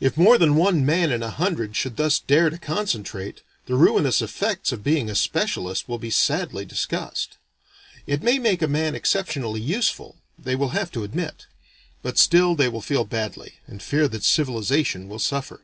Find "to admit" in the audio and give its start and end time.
10.92-11.48